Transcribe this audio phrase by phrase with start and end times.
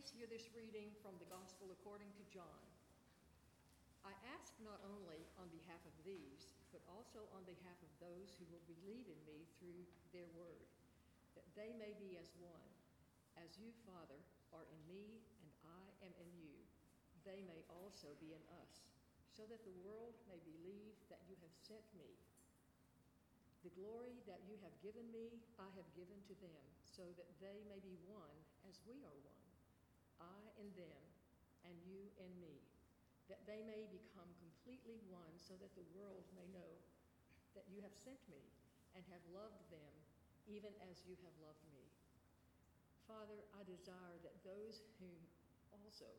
[0.00, 2.64] Please hear this reading from the Gospel according to John.
[4.00, 8.48] I ask not only on behalf of these, but also on behalf of those who
[8.48, 9.84] will believe in me through
[10.16, 10.64] their word,
[11.36, 12.64] that they may be as one.
[13.44, 14.16] As you, Father,
[14.56, 16.56] are in me and I am in you,
[17.28, 18.88] they may also be in us,
[19.28, 22.08] so that the world may believe that you have sent me.
[23.68, 27.60] The glory that you have given me, I have given to them, so that they
[27.68, 29.39] may be one as we are one.
[30.22, 31.02] I in them,
[31.64, 32.60] and you in me,
[33.32, 36.72] that they may become completely one, so that the world may know
[37.56, 38.44] that you have sent me
[38.94, 39.92] and have loved them,
[40.46, 41.82] even as you have loved me.
[43.08, 45.18] Father, I desire that those whom
[45.74, 46.10] also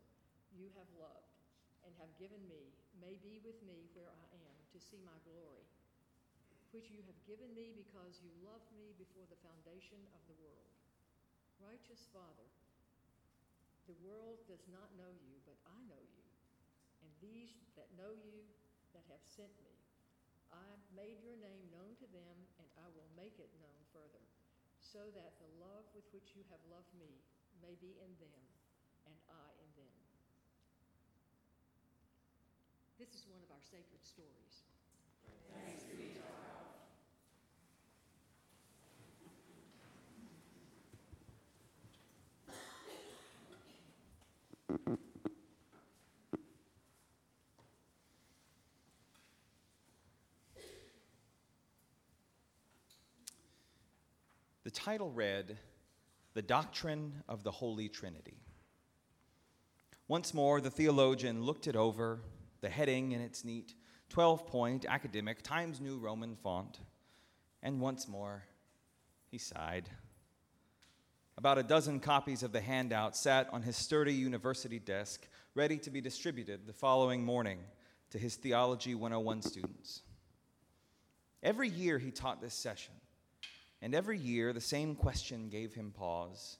[0.52, 1.40] you have loved
[1.88, 5.64] and have given me may be with me where I am to see my glory
[6.72, 10.72] which you have given me because you loved me before the foundation of the world.
[11.60, 12.48] Righteous Father,
[13.90, 16.26] the world does not know you, but I know you.
[17.02, 18.46] And these that know you,
[18.94, 19.76] that have sent me,
[20.52, 24.26] I made your name known to them, and I will make it known further,
[24.80, 27.24] so that the love with which you have loved me
[27.64, 28.44] may be in them,
[29.08, 29.96] and I in them.
[33.00, 34.68] This is one of our sacred stories.
[35.66, 35.91] Thanks
[54.72, 55.58] The title read,
[56.34, 58.38] The Doctrine of the Holy Trinity.
[60.08, 62.22] Once more, the theologian looked it over,
[62.62, 63.74] the heading in its neat
[64.08, 66.80] 12 point academic Times New Roman font,
[67.62, 68.46] and once more
[69.30, 69.90] he sighed.
[71.38, 75.90] About a dozen copies of the handout sat on his sturdy university desk, ready to
[75.90, 77.60] be distributed the following morning
[78.12, 80.02] to his Theology 101 students.
[81.44, 82.94] Every year he taught this session,
[83.82, 86.58] and every year the same question gave him pause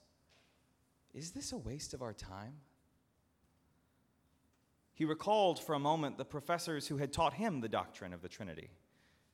[1.14, 2.54] Is this a waste of our time?
[4.94, 8.28] He recalled for a moment the professors who had taught him the doctrine of the
[8.28, 8.70] Trinity,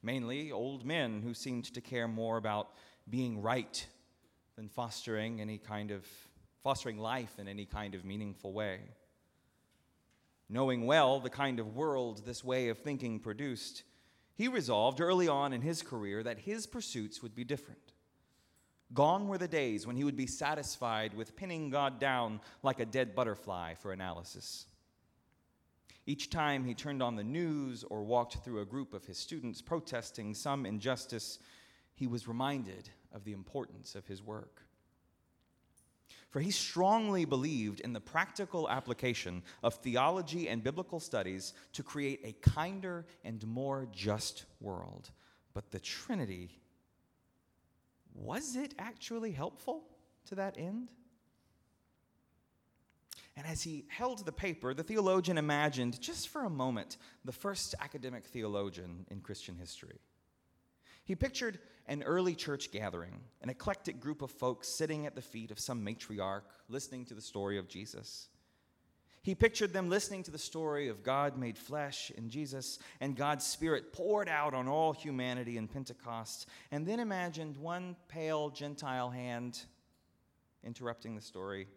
[0.03, 2.71] mainly old men who seemed to care more about
[3.11, 3.87] being right
[4.57, 6.07] than fostering any kind of
[6.63, 8.81] fostering life in any kind of meaningful way.
[10.49, 13.83] Knowing well the kind of world this way of thinking produced,
[14.39, 17.93] he resolved early on in his career that his pursuits would be different.
[18.95, 22.87] Gone were the days when he would be satisfied with pinning God down like a
[22.87, 24.67] dead butterfly for analysis.
[26.07, 29.61] Each time he turned on the news or walked through a group of his students
[29.61, 31.41] protesting some injustice,
[31.97, 34.68] he was reminded of the importance of his work
[36.31, 42.21] for he strongly believed in the practical application of theology and biblical studies to create
[42.25, 45.11] a kinder and more just world.
[45.55, 46.51] But the Trinity,
[48.15, 49.85] was it actually helpful
[50.27, 50.91] to that end?
[53.37, 57.75] And as he held the paper, the theologian imagined, just for a moment, the first
[57.81, 60.01] academic theologian in Christian history.
[61.09, 65.51] He pictured an early church gathering, an eclectic group of folks sitting at the feet
[65.51, 68.29] of some matriarch, listening to the story of Jesus.
[69.23, 73.47] He pictured them listening to the story of God made flesh in Jesus and God's
[73.47, 79.63] Spirit poured out on all humanity in Pentecost, and then imagined one pale Gentile hand
[80.63, 81.69] interrupting the story.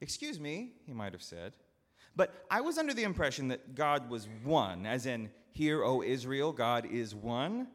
[0.00, 1.54] Excuse me, he might have said,
[2.14, 6.52] but I was under the impression that God was one, as in, Hear, O Israel,
[6.52, 7.68] God is one.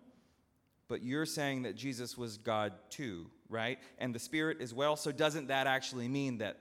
[0.88, 3.80] But you're saying that Jesus was God too, right?
[3.98, 4.96] And the Spirit as well.
[4.96, 6.60] So doesn't that actually mean that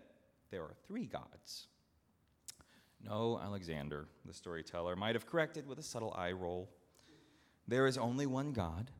[0.50, 1.66] there are three gods?
[3.04, 6.70] No, Alexander, the storyteller, might have corrected with a subtle eye roll.
[7.66, 8.90] There is only one God,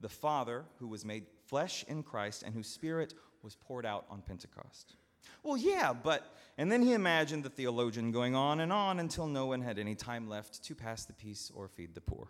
[0.00, 4.22] the Father, who was made flesh in Christ and whose Spirit was poured out on
[4.22, 4.96] Pentecost.
[5.42, 6.34] Well, yeah, but.
[6.60, 9.94] And then he imagined the theologian going on and on until no one had any
[9.94, 12.26] time left to pass the peace or feed the poor.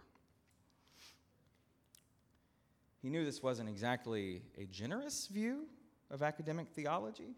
[3.00, 5.64] He knew this wasn't exactly a generous view
[6.10, 7.36] of academic theology.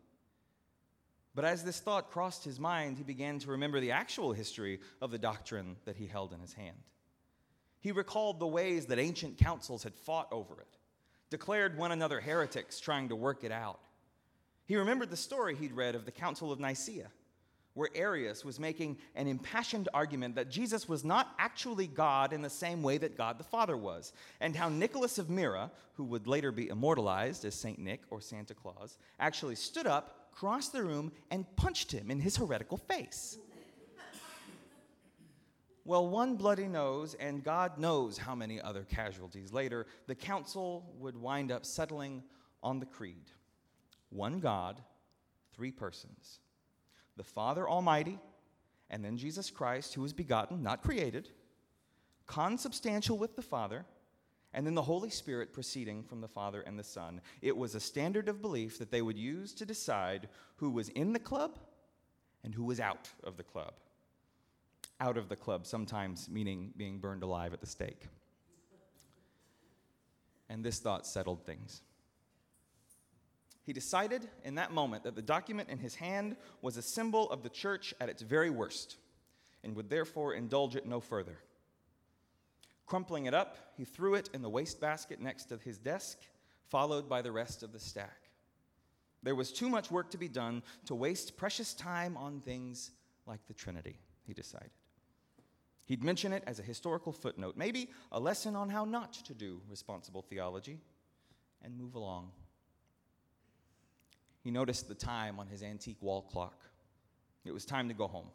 [1.35, 5.12] But as this thought crossed his mind, he began to remember the actual history of
[5.12, 6.76] the doctrine that he held in his hand.
[7.81, 10.76] He recalled the ways that ancient councils had fought over it,
[11.31, 13.81] declared one another heretics trying to work it out,
[14.70, 17.08] he remembered the story he'd read of the Council of Nicaea,
[17.75, 22.49] where Arius was making an impassioned argument that Jesus was not actually God in the
[22.49, 26.52] same way that God the Father was, and how Nicholas of Myra, who would later
[26.52, 27.81] be immortalized as St.
[27.81, 32.37] Nick or Santa Claus, actually stood up crossed the room and punched him in his
[32.37, 33.38] heretical face.
[35.84, 41.16] Well, one bloody nose, and God knows how many other casualties later, the council would
[41.16, 42.23] wind up settling
[42.62, 43.32] on the creed
[44.11, 44.81] one God,
[45.53, 46.41] three persons
[47.17, 48.19] the Father Almighty,
[48.89, 51.29] and then Jesus Christ, who was begotten, not created,
[52.27, 53.85] consubstantial with the Father,
[54.55, 57.21] and then the Holy Spirit proceeding from the Father and the Son.
[57.43, 61.12] It was a standard of belief that they would use to decide who was in
[61.12, 61.59] the club
[62.43, 63.75] and who was out of the club.
[64.99, 68.07] Out of the club, sometimes meaning being burned alive at the stake.
[70.49, 71.83] And this thought settled things.
[73.70, 77.44] He decided in that moment that the document in his hand was a symbol of
[77.44, 78.96] the church at its very worst
[79.62, 81.38] and would therefore indulge it no further.
[82.84, 86.19] Crumpling it up, he threw it in the wastebasket next to his desk,
[86.67, 88.31] followed by the rest of the stack.
[89.22, 92.90] There was too much work to be done to waste precious time on things
[93.25, 94.73] like the Trinity, he decided.
[95.87, 99.61] He'd mention it as a historical footnote, maybe a lesson on how not to do
[99.69, 100.81] responsible theology,
[101.62, 102.32] and move along.
[104.42, 106.64] He noticed the time on his antique wall clock.
[107.44, 108.28] It was time to go home.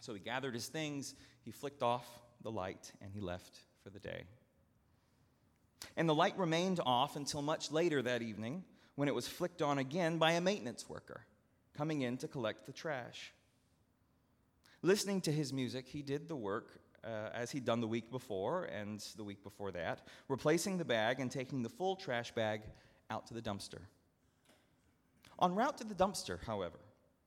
[0.00, 2.06] So he gathered his things, he flicked off
[2.42, 4.24] the light, and he left for the day.
[5.96, 8.64] And the light remained off until much later that evening
[8.94, 11.22] when it was flicked on again by a maintenance worker
[11.76, 13.32] coming in to collect the trash.
[14.82, 18.64] Listening to his music, he did the work uh, as he'd done the week before
[18.64, 22.62] and the week before that, replacing the bag and taking the full trash bag
[23.10, 23.80] out to the dumpster.
[25.40, 26.78] En route to the dumpster, however,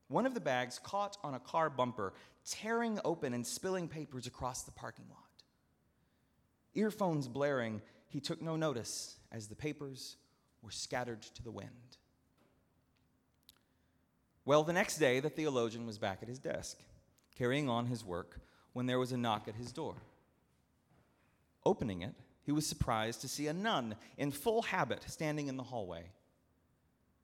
[0.07, 2.13] one of the bags caught on a car bumper,
[2.45, 5.19] tearing open and spilling papers across the parking lot.
[6.73, 10.17] Earphones blaring, he took no notice as the papers
[10.61, 11.69] were scattered to the wind.
[14.43, 16.79] Well, the next day, the theologian was back at his desk,
[17.37, 18.41] carrying on his work,
[18.73, 19.95] when there was a knock at his door.
[21.65, 25.63] Opening it, he was surprised to see a nun in full habit standing in the
[25.63, 26.05] hallway.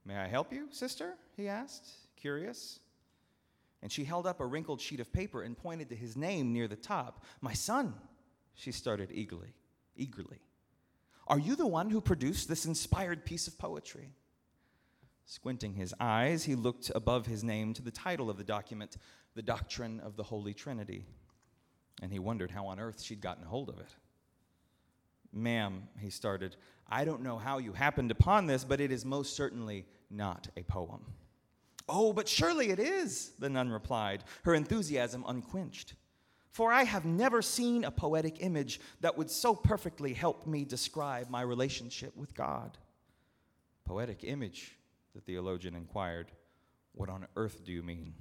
[0.08, 1.16] May I help you, sister?
[1.36, 2.80] he asked, curious.
[3.82, 6.70] And she held up a wrinkled sheet of paper and pointed to his name near
[6.70, 7.26] the top.
[7.42, 7.94] My son,
[8.56, 9.54] she started eagerly,
[9.98, 10.40] eagerly.
[11.28, 14.14] Are you the one who produced this inspired piece of poetry?
[15.26, 18.96] Squinting his eyes, he looked above his name to the title of the document,
[19.36, 21.04] The Doctrine of the Holy Trinity,
[22.02, 23.94] and he wondered how on earth she'd gotten hold of it.
[25.34, 26.56] Ma'am, he started,
[26.88, 30.64] I don't know how you happened upon this, but it is most certainly not a
[30.64, 31.06] poem.
[31.90, 35.94] Oh, but surely it is, the nun replied, her enthusiasm unquenched.
[36.52, 41.30] For I have never seen a poetic image that would so perfectly help me describe
[41.30, 42.78] my relationship with God.
[43.86, 44.76] Poetic image,
[45.14, 46.32] the theologian inquired.
[46.94, 48.16] What on earth do you mean?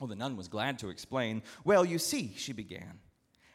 [0.00, 1.42] Well, the nun was glad to explain.
[1.64, 2.98] Well, you see, she began,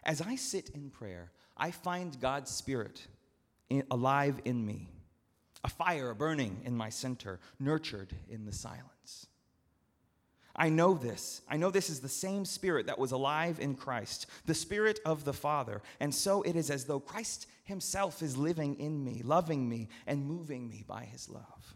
[0.04, 3.06] as I sit in prayer, I find God's Spirit
[3.69, 4.90] in, alive in me,
[5.63, 9.28] a fire burning in my center, nurtured in the silence.
[10.56, 11.42] I know this.
[11.48, 15.24] I know this is the same Spirit that was alive in Christ, the Spirit of
[15.24, 15.81] the Father.
[16.00, 20.25] And so it is as though Christ Himself is living in me, loving me, and
[20.25, 21.75] moving me by His love.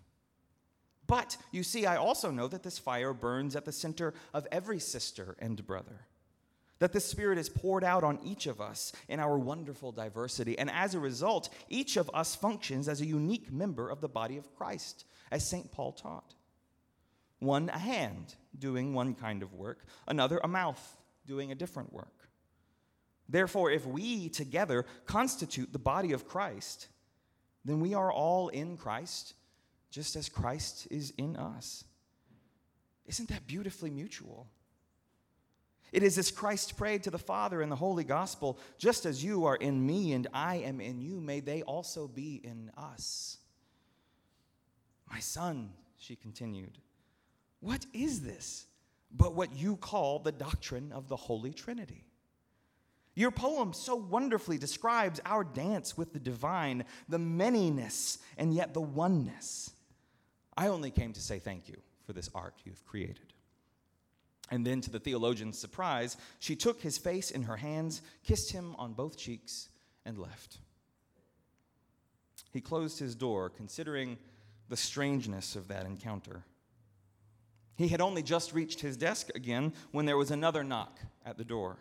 [1.08, 4.80] But you see, I also know that this fire burns at the center of every
[4.80, 6.08] sister and brother
[6.84, 10.60] that the Spirit is poured out on each of us in our wonderful diversity.
[10.60, 14.36] And as a result, each of us functions as a unique member of the body
[14.36, 15.72] of Christ, as St.
[15.72, 16.34] Paul taught.
[17.40, 22.28] One a hand, doing one kind of work, another a mouth, doing a different work.
[23.30, 26.90] Therefore, if we together constitute the body of Christ,
[27.64, 29.36] then we are all in Christ,
[29.90, 31.86] just as Christ is in us.
[33.06, 34.50] Isn't that beautifully mutual?
[35.94, 39.46] It is as Christ prayed to the Father in the Holy Gospel just as you
[39.46, 43.38] are in me and I am in you, may they also be in us.
[45.10, 45.70] My son,
[46.00, 46.80] she continued,
[47.60, 48.66] what is this
[49.16, 52.08] but what you call the doctrine of the Holy Trinity?
[53.14, 58.82] Your poem so wonderfully describes our dance with the divine, the manyness, and yet the
[58.82, 59.70] oneness.
[60.58, 63.33] I only came to say thank you for this art you've created.
[64.52, 68.76] And then, to the theologian's surprise, she took his face in her hands, kissed him
[68.78, 69.70] on both cheeks,
[70.06, 70.58] and left.
[72.52, 74.18] He closed his door, considering
[74.70, 76.44] the strangeness of that encounter.
[77.78, 81.44] He had only just reached his desk again when there was another knock at the
[81.44, 81.78] door.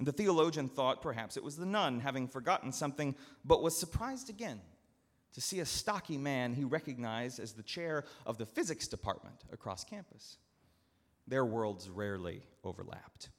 [0.00, 4.60] The theologian thought perhaps it was the nun having forgotten something, but was surprised again
[5.32, 9.84] to see a stocky man he recognized as the chair of the physics department across
[9.84, 10.38] campus.
[11.26, 13.30] Their worlds rarely overlapped.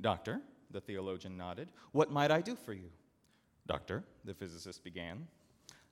[0.00, 0.40] Doctor,
[0.70, 2.90] the theologian nodded, what might I do for you?
[3.66, 5.26] Doctor, the physicist began,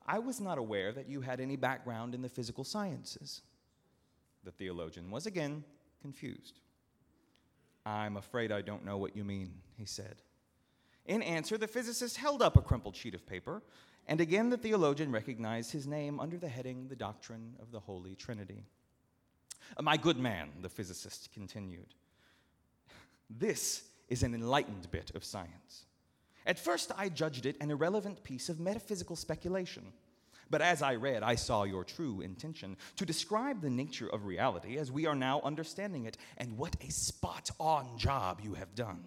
[0.07, 3.43] I was not aware that you had any background in the physical sciences.
[4.45, 5.65] The theologian was again
[6.01, 6.61] confused.
[7.85, 10.23] I'm afraid I don't know what you mean, he said.
[11.07, 13.63] In answer, the physicist held up a crumpled sheet of paper,
[14.07, 18.15] and again the theologian recognized his name under the heading The Doctrine of the Holy
[18.15, 18.65] Trinity.
[19.77, 21.95] Uh, my good man, the physicist continued,
[23.31, 25.85] this is an enlightened bit of science.
[26.47, 29.93] At first, I judged it an irrelevant piece of metaphysical speculation.
[30.51, 34.79] But as I read, I saw your true intention to describe the nature of reality
[34.79, 39.05] as we are now understanding it, and what a spot on job you have done.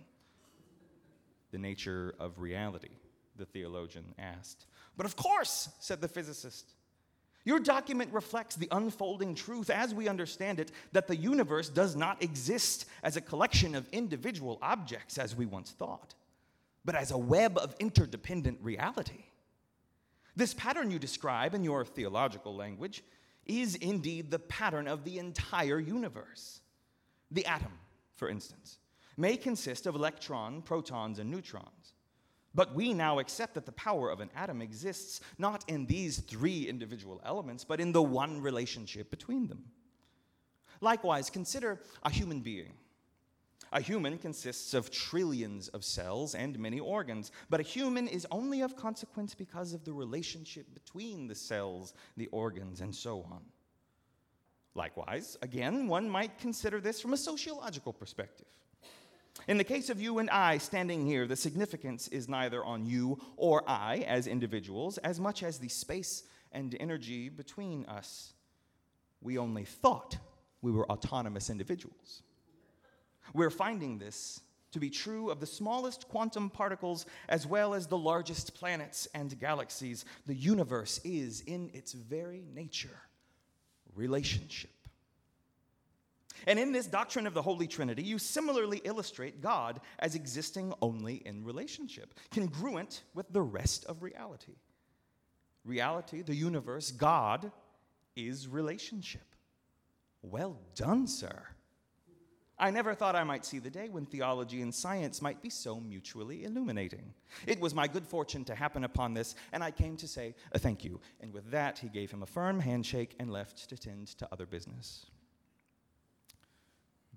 [1.52, 2.92] The nature of reality,
[3.38, 4.68] the theologian asked.
[4.96, 6.74] But of course, said the physicist.
[7.44, 12.22] Your document reflects the unfolding truth as we understand it that the universe does not
[12.22, 16.14] exist as a collection of individual objects as we once thought,
[16.86, 19.26] but as a web of interdependent reality.
[20.36, 23.04] This pattern you describe in your theological language
[23.46, 26.62] is indeed the pattern of the entire universe.
[27.32, 27.74] The atom,
[28.16, 28.78] for instance,
[29.18, 31.94] may consist of electrons, protons, and neutrons.
[32.54, 36.68] But we now accept that the power of an atom exists not in these three
[36.68, 39.64] individual elements, but in the one relationship between them.
[40.82, 42.74] Likewise, consider a human being.
[43.74, 48.62] A human consists of trillions of cells and many organs, but a human is only
[48.62, 53.42] of consequence because of the relationship between the cells, the organs, and so on.
[54.76, 58.48] Likewise, again, one might consider this from a sociological perspective.
[59.48, 63.20] In the case of you and I standing here, the significance is neither on you
[63.38, 68.34] or I as individuals as much as the space and energy between us.
[69.22, 70.18] We only thought
[70.62, 72.24] we were autonomous individuals.
[73.34, 77.98] We're finding this to be true of the smallest quantum particles as well as the
[77.98, 80.06] largest planets and galaxies.
[80.28, 83.02] The universe is, in its very nature,
[83.96, 84.72] relationship.
[86.48, 91.16] And in this doctrine of the Holy Trinity, you similarly illustrate God as existing only
[91.26, 94.56] in relationship, congruent with the rest of reality.
[95.64, 97.52] Reality, the universe, God
[98.16, 99.36] is relationship.
[100.22, 101.46] Well done, sir.
[102.62, 105.80] I never thought I might see the day when theology and science might be so
[105.80, 107.12] mutually illuminating.
[107.48, 110.60] It was my good fortune to happen upon this, and I came to say a
[110.60, 111.02] thank you.
[111.22, 114.46] And with that, he gave him a firm handshake and left to tend to other
[114.46, 115.08] business.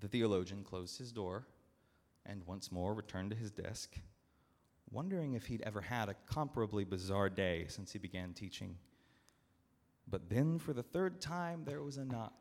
[0.01, 1.47] The theologian closed his door
[2.27, 3.97] and once more returned to his desk,
[4.91, 8.77] wondering if he'd ever had a comparably bizarre day since he began teaching.
[10.09, 12.35] But then, for the third time, there was a knock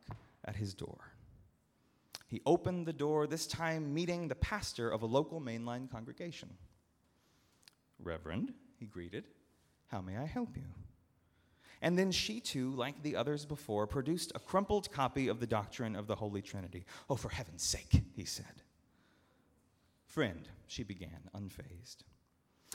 [0.45, 1.13] at his door.
[2.27, 6.49] He opened the door, this time meeting the pastor of a local mainline congregation.
[7.99, 9.25] Reverend, he greeted,
[9.87, 10.63] how may I help you?
[11.83, 15.97] And then she too, like the others before, produced a crumpled copy of the doctrine
[15.97, 16.85] of the Holy Trinity.
[17.09, 18.63] Oh, for heaven's sake, he said.
[20.07, 21.97] Friend, she began, unfazed,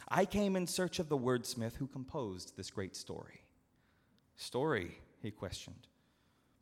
[0.09, 3.41] I came in search of the wordsmith who composed this great story.
[4.37, 5.87] Story, he questioned.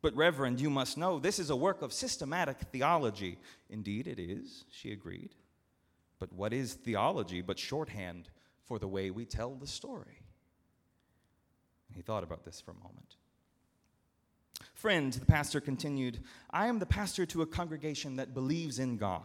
[0.00, 3.38] But, Reverend, you must know this is a work of systematic theology.
[3.68, 5.34] Indeed, it is, she agreed.
[6.20, 8.28] But what is theology but shorthand
[8.62, 10.25] for the way we tell the story?
[11.96, 13.16] He thought about this for a moment.
[14.74, 19.22] Friend, the pastor continued, I am the pastor to a congregation that believes in God.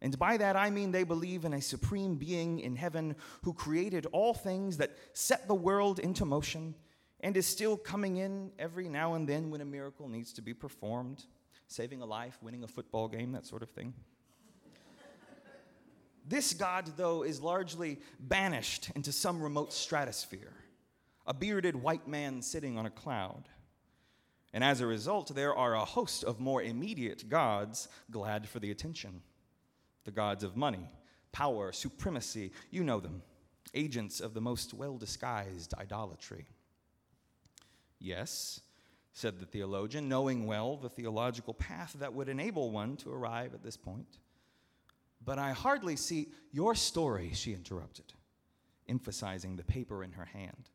[0.00, 4.06] And by that I mean they believe in a supreme being in heaven who created
[4.06, 6.74] all things that set the world into motion
[7.20, 10.54] and is still coming in every now and then when a miracle needs to be
[10.54, 11.24] performed,
[11.68, 13.94] saving a life, winning a football game, that sort of thing.
[16.26, 20.52] this God, though, is largely banished into some remote stratosphere
[21.26, 23.48] a bearded white man sitting on a cloud.
[24.52, 28.70] And as a result, there are a host of more immediate gods glad for the
[28.70, 29.22] attention
[30.04, 30.86] the gods of money,
[31.32, 33.22] power, supremacy, you know them,
[33.72, 36.44] agents of the most well disguised idolatry.
[37.98, 38.60] Yes,
[39.14, 43.62] said the theologian, knowing well the theological path that would enable one to arrive at
[43.62, 44.18] this point.
[45.24, 48.12] But I hardly see your story, she interrupted,
[48.86, 50.68] emphasizing the paper in her hand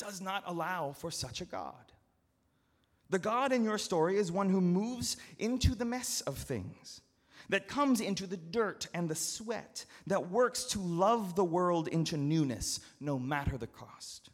[0.00, 1.74] does not allow for such a God.
[3.10, 7.00] The God in your story is one who moves into the mess of things,
[7.48, 12.16] that comes into the dirt and the sweat, that works to love the world into
[12.16, 14.30] newness, no matter the cost.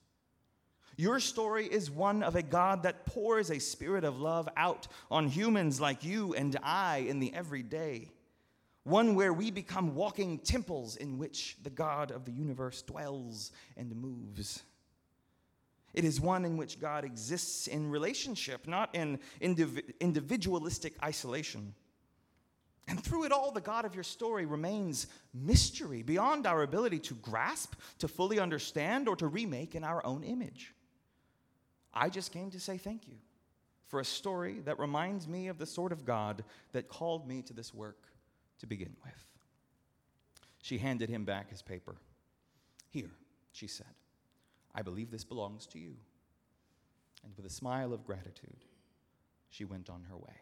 [0.99, 5.29] Your story is one of a God that pours a spirit of love out on
[5.29, 8.11] humans like you and I in the everyday.
[8.85, 13.95] One where we become walking temples in which the God of the universe dwells and
[13.97, 14.63] moves.
[15.97, 21.75] It is one in which God exists in relationship, not in indiv- individualistic isolation.
[22.87, 27.15] And through it all, the God of your story remains mystery beyond our ability to
[27.15, 30.75] grasp, to fully understand, or to remake in our own image.
[31.93, 33.17] I just came to say thank you
[33.87, 37.55] for a story that reminds me of the sort of God that called me to
[37.55, 38.07] this work
[38.61, 39.25] to begin with.
[40.61, 41.97] She handed him back his paper.
[42.91, 43.11] Here,
[43.53, 43.87] she said,
[44.77, 45.95] I believe this belongs to you.
[47.25, 48.65] And with a smile of gratitude,
[49.49, 50.35] she went on her way.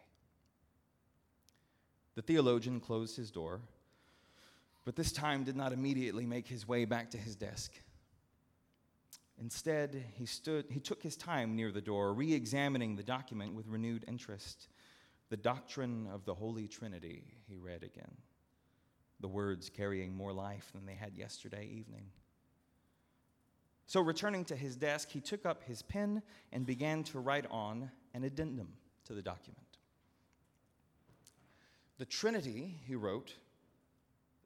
[2.15, 3.61] The theologian closed his door,
[4.83, 7.71] but this time did not immediately make his way back to his desk.
[9.41, 13.67] Instead, he, stood, he took his time near the door, re examining the document with
[13.67, 14.67] renewed interest.
[15.29, 18.15] The doctrine of the Holy Trinity, he read again,
[19.19, 22.05] the words carrying more life than they had yesterday evening.
[23.87, 27.91] So, returning to his desk, he took up his pen and began to write on
[28.13, 28.69] an addendum
[29.05, 29.61] to the document.
[31.97, 33.33] The Trinity, he wrote,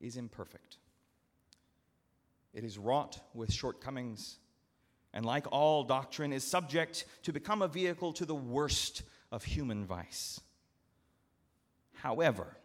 [0.02, 0.78] is imperfect.
[2.54, 4.40] It is wrought with shortcomings
[5.14, 9.86] and like all doctrine, is subject to become a vehicle to the worst of human
[9.86, 10.40] vice.
[11.94, 12.56] However,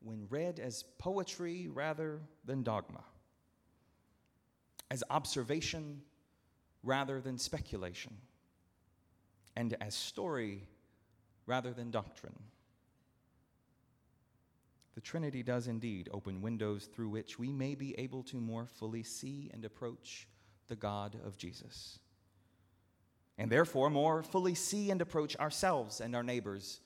[0.00, 3.02] when read as poetry rather than dogma,
[4.90, 6.02] as observation
[6.82, 8.16] rather than speculation,
[9.56, 10.68] and as story
[11.46, 12.38] rather than doctrine,
[14.94, 19.02] the Trinity does indeed open windows through which we may be able to more fully
[19.02, 20.26] see and approach
[20.66, 21.98] the God of Jesus.
[23.36, 26.80] And therefore, more fully see and approach ourselves and our neighbors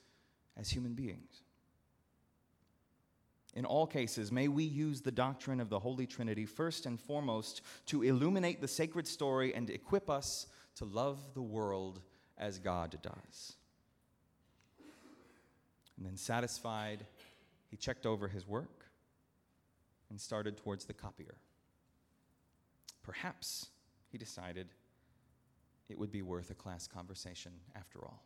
[0.59, 1.41] as human beings.
[3.55, 7.61] In all cases, may we use the doctrine of the Holy Trinity first and foremost
[7.87, 12.01] to illuminate the sacred story and equip us to love the world
[12.38, 13.57] as God does.
[15.99, 17.05] And then, satisfied,
[17.71, 18.87] he checked over his work
[20.09, 21.35] and started towards the copier.
[23.03, 23.67] Perhaps,
[24.11, 24.69] he decided,
[25.88, 28.25] it would be worth a class conversation after all.